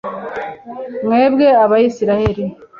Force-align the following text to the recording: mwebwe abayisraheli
mwebwe 1.05 1.47
abayisraheli 1.63 2.43